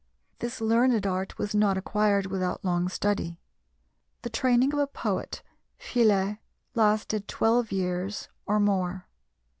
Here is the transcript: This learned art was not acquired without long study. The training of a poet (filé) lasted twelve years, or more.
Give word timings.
This 0.39 0.59
learned 0.59 1.05
art 1.05 1.37
was 1.37 1.53
not 1.53 1.77
acquired 1.77 2.25
without 2.25 2.65
long 2.65 2.89
study. 2.89 3.39
The 4.23 4.31
training 4.31 4.73
of 4.73 4.79
a 4.79 4.87
poet 4.87 5.43
(filé) 5.79 6.39
lasted 6.73 7.27
twelve 7.27 7.71
years, 7.71 8.27
or 8.47 8.59
more. 8.59 9.05